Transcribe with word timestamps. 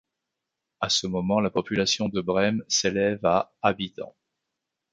À 0.79 0.89
ce 0.89 1.05
moment, 1.05 1.39
la 1.41 1.51
population 1.51 2.09
de 2.09 2.21
Bremnes 2.21 2.63
s'élève 2.67 3.23
à 3.23 3.53
habitants. 3.61 4.15